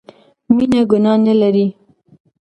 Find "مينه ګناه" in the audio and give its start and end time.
0.55-1.19